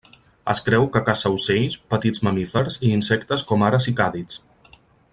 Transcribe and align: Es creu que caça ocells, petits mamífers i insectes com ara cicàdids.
Es 0.53 0.61
creu 0.69 0.87
que 0.95 1.01
caça 1.09 1.31
ocells, 1.35 1.77
petits 1.95 2.23
mamífers 2.29 2.81
i 2.89 2.93
insectes 2.97 3.47
com 3.53 3.67
ara 3.71 3.83
cicàdids. 3.89 4.43